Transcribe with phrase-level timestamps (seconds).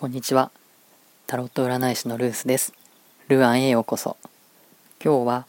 [0.00, 0.52] こんにちは。
[1.26, 2.72] タロット占い師のルースです。
[3.26, 4.16] ルアンへようこそ。
[5.02, 5.46] 今日は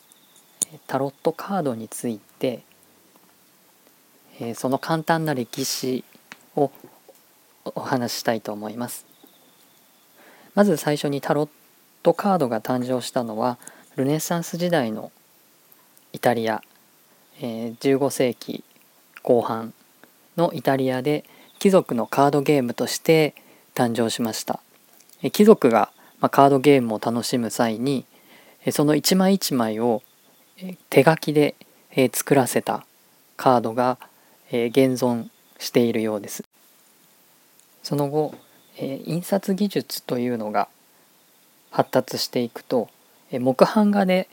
[0.87, 2.63] タロットカードについて、
[4.40, 6.04] えその簡単な歴史
[6.56, 6.72] を
[7.63, 9.05] お話ししたいと思います。
[10.55, 11.50] まず最初にタロッ
[12.02, 13.59] トカードが誕生したのは
[13.97, 15.11] ルネサンス時代の
[16.11, 16.63] イタリア、
[17.39, 18.63] え15世紀
[19.21, 19.75] 後半
[20.38, 21.23] のイタリアで
[21.59, 23.36] 貴族のカードゲームとして
[23.80, 24.60] 誕生しました。
[25.32, 25.89] 貴族が
[26.32, 28.06] カードゲームを楽しむ際に
[28.74, 30.04] その一枚一枚を
[30.89, 31.56] 手書きで
[32.12, 32.86] 作らせた
[33.38, 33.98] カードが
[34.50, 35.30] 現存
[35.60, 36.44] しているようです。
[37.82, 38.36] その後
[38.78, 40.68] 印刷技術というのが
[41.72, 42.90] 発達していくと
[43.32, 44.28] 木版画で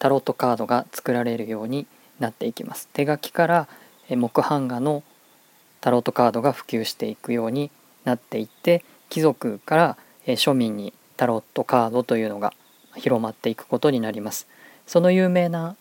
[0.00, 1.86] タロットカードが作られるように
[2.18, 2.88] なっていきます。
[2.92, 3.68] 手書きから
[4.08, 5.04] 木版画の
[5.80, 7.70] タロットカードが普及していくように
[8.08, 12.52] なっていって貴族から庶民にタロットカードというのが
[12.96, 14.46] 広まっていくことになります。
[14.86, 15.76] その有名な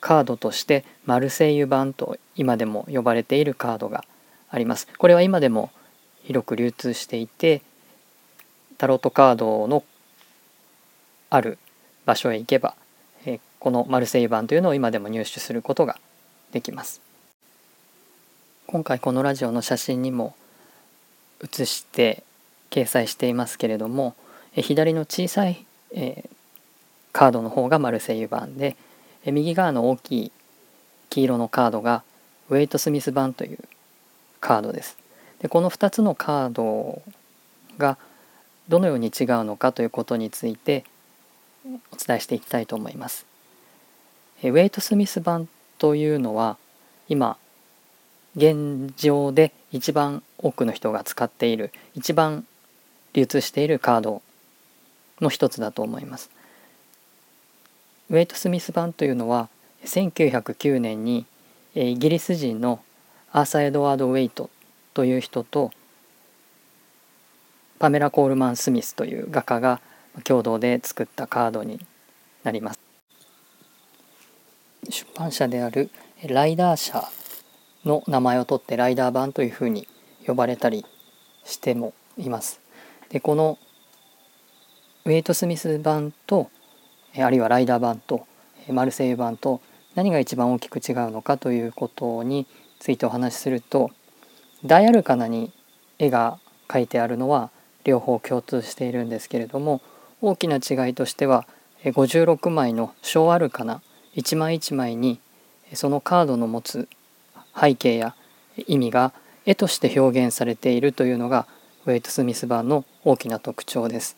[0.00, 4.04] カードとしてマルセイユ版と今でも呼ばれているカードが
[4.50, 4.88] あります。
[4.98, 5.70] これは今でも
[6.24, 7.62] 広く流通していて
[8.78, 9.84] タロットカードの
[11.30, 11.58] ある
[12.04, 12.74] 場所へ行けば
[13.58, 15.98] このマルセイユ版というのを今でも入手することが
[16.52, 17.00] できます。
[18.66, 20.34] 今回このラジオの写真にも
[21.40, 22.22] 写して
[22.70, 24.14] 掲載していますけれども
[24.54, 26.28] 左の小さい、えー、
[27.12, 28.76] カードの方がマルセイユ版で
[29.24, 30.32] 右側の大きい
[31.10, 32.02] 黄色のカードが
[32.48, 33.58] ウェイト・スミス版という
[34.40, 34.96] カードです。
[35.40, 37.02] でこの2つのカード
[37.78, 37.98] が
[38.68, 40.84] どのように違うのかということについて
[41.92, 43.26] お伝えしていきたいと思います。
[44.42, 45.48] ウェイト・スミス版
[45.78, 46.56] というのは
[47.08, 47.36] 今
[48.36, 52.46] 現状で一番多くの人が使っている一番
[53.14, 54.22] 流通しているカード
[55.20, 56.30] の一つだと思います。
[58.10, 59.48] ウェイト・スミス版というのは
[59.84, 61.26] 1909年に
[61.74, 62.80] イギリス人の
[63.32, 64.50] アーサー・エドワード・ウェイト
[64.94, 65.72] という人と
[67.80, 69.80] パメラ・コールマン・スミスという画家が
[70.22, 71.84] 共同で作ったカードに
[72.44, 72.78] なります。
[74.88, 75.90] 出版社である
[76.28, 77.08] ライダー社
[77.84, 79.88] の名前を取ってライダー版というふうに
[80.26, 80.84] 呼ばれたり
[81.44, 82.60] してもいます。
[83.10, 83.58] でこの
[85.04, 86.50] ウェイト・スミス版と
[87.16, 88.26] あるいはライダー版と
[88.68, 89.60] マルセイユ版と
[89.94, 92.46] 何が一番大きく違うのかということに
[92.80, 93.90] ついてお話しすると
[94.64, 95.52] ダイアルカナに
[95.98, 96.38] 絵が
[96.68, 97.50] 描いてあるのは
[97.84, 99.80] 両方共通しているんですけれども
[100.20, 101.46] 大きな違いとしては
[101.84, 103.80] 56枚の小アルカナ
[104.14, 105.20] 一枚一枚に
[105.74, 106.88] そのカードの持つ
[107.58, 108.14] 背景や
[108.66, 109.12] 意味が
[109.46, 111.46] 絵として表現されているというのが
[111.86, 114.16] ウェイト・スミス版の大きな特徴です。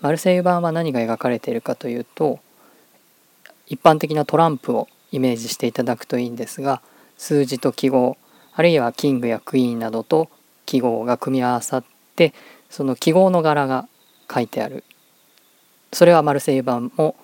[0.00, 2.38] マルセイユ版は何が描かれているかというと
[3.66, 6.80] 一般的なトランプをイメージしていただくといいんですが
[7.16, 8.16] 数字と記号
[8.54, 10.30] あるいはキングやクイーンなどと
[10.66, 11.84] 記号が組み合わさっ
[12.14, 12.32] て
[12.70, 13.88] その記号の柄が
[14.32, 14.84] 書いてある
[15.92, 17.16] それはマルセイユ版も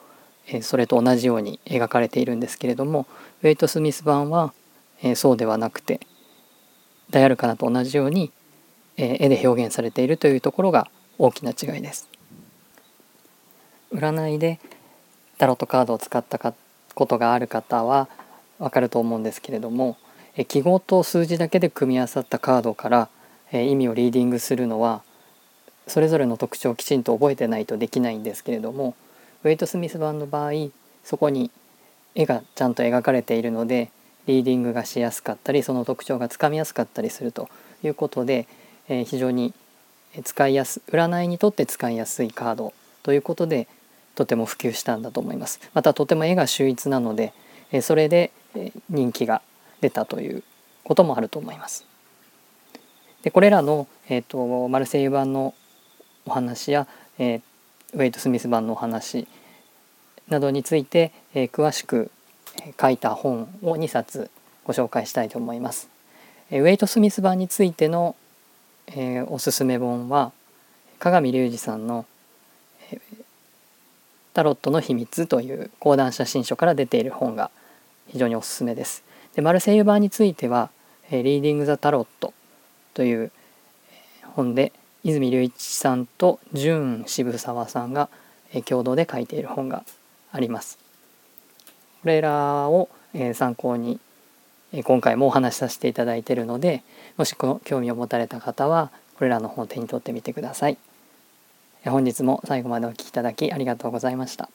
[0.62, 3.06] それと同じように描かれているんですけれども
[3.42, 4.53] ウェイト・スミス版は
[5.15, 6.00] そうではなくて
[7.14, 8.32] ダイアルカナと同じように、
[8.97, 12.08] え絵で表現されているというところが大きな違いです。
[13.92, 14.58] 占いで
[15.38, 16.54] タロットカードを使ったか
[16.97, 18.08] ことがある方は
[18.58, 19.97] わかると思うんですけれども
[20.36, 23.08] え記号と数字だけで組み合わさったカードから
[23.53, 25.03] え意味をリーディングするのは
[25.86, 28.97] それぞれの特徴をきちんと覚えてないとできないんですけれども
[29.44, 30.53] ウェイト・スミス版の場合
[31.04, 31.53] そこに
[32.16, 33.92] 絵がちゃんと描かれているので
[34.26, 37.48] リーディングがしやすかったりその特徴がつかみやすかったりすると
[37.82, 38.46] いうことで、
[38.88, 39.52] えー、非常に
[40.22, 43.68] 使いやす占いにとって使いやすいカードということで
[44.14, 45.60] とても普及したんだと思います。
[45.74, 47.32] またとても絵が秀逸なので、
[47.72, 48.30] えー、それで
[48.88, 49.42] 人気が
[49.80, 50.44] 出たという
[50.84, 51.84] こともあると思います。
[53.22, 55.54] でこれらの、えーと、マルセイユ版の
[56.27, 56.86] お話や、
[57.18, 57.42] えー、
[57.94, 59.27] ウェイト・スミス版のお話
[60.28, 62.10] などについて、えー、詳しく
[62.81, 64.31] 書いた本を2冊
[64.65, 65.89] ご紹介したいと思います。
[66.51, 68.16] ウェイト・スミス版についての、
[68.89, 70.33] えー、おすすめ本は
[70.99, 72.07] 鏡隆二さんの、
[72.91, 73.25] えー
[74.34, 77.51] 「タロットの秘密」という講談写真書から出ている本が
[78.09, 79.03] 非常におすすめです。
[79.34, 80.71] でマルセイユ版については
[81.11, 82.33] 「えー、リーディング・ザ・タロット」
[82.95, 83.33] という
[84.34, 84.72] 本で
[85.03, 88.09] 泉隆一さんと純渋沢さんが
[88.65, 89.84] 共同で書いている本が
[90.33, 90.84] あります。
[92.04, 92.91] これらを
[93.33, 93.98] 参考に
[94.84, 96.83] 今回もお話しさせていただいているので
[97.16, 100.77] もし興味を持たれた方はこれらの本を手に取ってみてください。
[101.86, 104.51] 本日も最後までお聴きいただきありがとうございました。